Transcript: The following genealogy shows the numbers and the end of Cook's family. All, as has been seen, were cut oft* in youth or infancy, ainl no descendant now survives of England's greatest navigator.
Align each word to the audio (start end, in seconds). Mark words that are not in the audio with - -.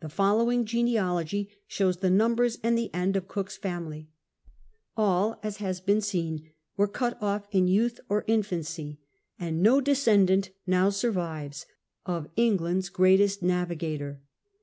The 0.00 0.10
following 0.10 0.66
genealogy 0.66 1.48
shows 1.66 1.96
the 2.00 2.10
numbers 2.10 2.58
and 2.62 2.76
the 2.76 2.92
end 2.94 3.16
of 3.16 3.26
Cook's 3.26 3.56
family. 3.56 4.10
All, 4.98 5.40
as 5.42 5.56
has 5.56 5.80
been 5.80 6.02
seen, 6.02 6.50
were 6.76 6.86
cut 6.86 7.16
oft* 7.22 7.54
in 7.54 7.66
youth 7.66 7.98
or 8.10 8.24
infancy, 8.26 9.00
ainl 9.40 9.54
no 9.54 9.80
descendant 9.80 10.50
now 10.66 10.90
survives 10.90 11.64
of 12.04 12.28
England's 12.36 12.90
greatest 12.90 13.42
navigator. 13.42 14.20